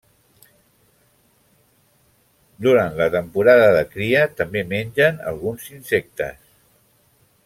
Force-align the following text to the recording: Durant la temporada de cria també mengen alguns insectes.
Durant 2.67 2.97
la 3.01 3.07
temporada 3.17 3.69
de 3.75 3.85
cria 3.93 4.25
també 4.43 4.67
mengen 4.75 5.23
alguns 5.33 5.69
insectes. 5.77 6.41